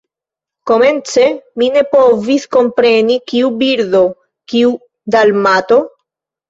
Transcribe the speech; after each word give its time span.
Komence 0.69 1.25
mi 1.63 1.67
ne 1.75 1.83
povis 1.93 2.47
kompreni, 2.57 3.21
kiu 3.33 3.55
birdo, 3.63 4.05
kiu 4.55 4.77
Dalmato? 5.17 5.81